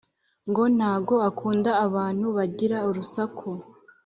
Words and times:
ngo 0.49 0.63
ntago 0.75 1.15
akunda 1.29 1.71
abantu 1.85 2.25
bagira 2.37 2.77
urusaku 2.89 3.49